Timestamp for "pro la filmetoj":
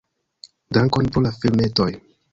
1.13-1.91